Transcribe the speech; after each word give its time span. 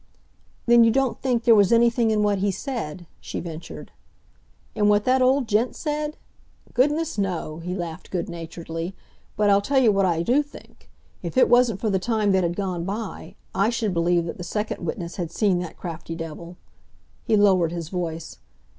"Then 0.65 0.83
you 0.83 0.89
don't 0.89 1.21
think 1.21 1.43
there 1.43 1.53
was 1.53 1.71
anything 1.71 2.09
in 2.09 2.23
what 2.23 2.39
he 2.39 2.49
said?" 2.49 3.05
she 3.19 3.39
ventured. 3.39 3.91
"In 4.73 4.89
what 4.89 5.03
that 5.05 5.21
old 5.21 5.47
gent 5.47 5.75
said? 5.75 6.17
Goodness—no!" 6.73 7.59
he 7.59 7.75
laughed 7.75 8.09
good 8.09 8.27
naturedly. 8.27 8.95
"But 9.37 9.51
I'll 9.51 9.61
tell 9.61 9.77
you 9.77 9.91
what 9.91 10.07
I 10.07 10.23
do 10.23 10.41
think. 10.41 10.89
If 11.21 11.37
it 11.37 11.47
wasn't 11.49 11.79
for 11.79 11.91
the 11.91 11.99
time 11.99 12.31
that 12.31 12.41
had 12.43 12.55
gone 12.55 12.83
by, 12.83 13.35
I 13.53 13.69
should 13.69 13.93
believe 13.93 14.25
that 14.25 14.39
the 14.39 14.43
second 14.43 14.83
witness 14.83 15.17
had 15.17 15.29
seen 15.29 15.59
that 15.59 15.77
crafty 15.77 16.15
devil—" 16.15 16.57
he 17.23 17.37
lowered 17.37 17.71
his 17.71 17.89
voice. 17.89 18.39